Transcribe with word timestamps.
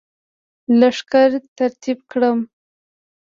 لښکر 0.79 1.29
ترتیب 1.57 1.97
کړم. 2.11 2.37